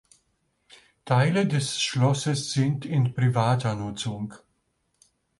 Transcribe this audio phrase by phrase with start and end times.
[1.05, 4.33] Teile des Schloss sind in privater Nutzung.